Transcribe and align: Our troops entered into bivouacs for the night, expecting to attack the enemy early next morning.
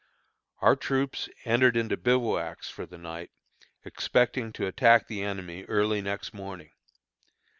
Our 0.61 0.75
troops 0.75 1.29
entered 1.45 1.77
into 1.77 1.95
bivouacs 1.95 2.67
for 2.67 2.87
the 2.87 2.97
night, 2.97 3.29
expecting 3.85 4.51
to 4.53 4.65
attack 4.65 5.05
the 5.05 5.21
enemy 5.21 5.63
early 5.65 6.01
next 6.01 6.33
morning. 6.33 6.71